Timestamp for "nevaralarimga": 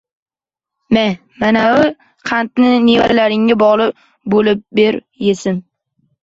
2.87-3.59